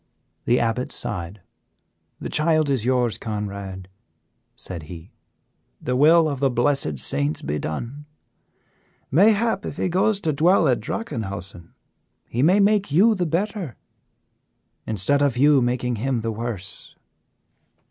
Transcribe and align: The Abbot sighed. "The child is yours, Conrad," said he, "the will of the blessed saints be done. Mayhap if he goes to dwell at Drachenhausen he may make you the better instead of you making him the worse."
The 0.45 0.59
Abbot 0.59 0.91
sighed. 0.91 1.41
"The 2.19 2.27
child 2.27 2.71
is 2.71 2.85
yours, 2.87 3.19
Conrad," 3.19 3.87
said 4.55 4.81
he, 4.89 5.11
"the 5.79 5.95
will 5.95 6.27
of 6.27 6.39
the 6.39 6.49
blessed 6.49 6.97
saints 6.97 7.43
be 7.43 7.59
done. 7.59 8.05
Mayhap 9.11 9.63
if 9.63 9.77
he 9.77 9.89
goes 9.89 10.19
to 10.21 10.33
dwell 10.33 10.67
at 10.67 10.79
Drachenhausen 10.79 11.75
he 12.27 12.41
may 12.41 12.59
make 12.59 12.91
you 12.91 13.13
the 13.13 13.27
better 13.27 13.77
instead 14.87 15.21
of 15.21 15.37
you 15.37 15.61
making 15.61 15.97
him 15.97 16.21
the 16.21 16.31
worse." 16.31 16.95